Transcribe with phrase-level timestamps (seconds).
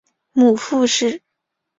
[0.33, 1.21] 母傅氏。